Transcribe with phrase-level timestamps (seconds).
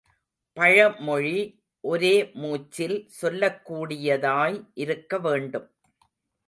[0.53, 1.63] பழமொழி
[1.83, 2.31] ஒரே
[2.33, 5.71] மூச்சில் சொல்லக் கூடியதாய் இருக்க வேண்டும்.